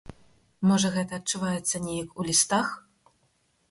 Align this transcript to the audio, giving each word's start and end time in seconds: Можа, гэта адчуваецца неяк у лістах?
Можа, 0.69 0.91
гэта 0.95 1.21
адчуваецца 1.21 1.85
неяк 1.87 2.19
у 2.21 2.29
лістах? 2.33 2.77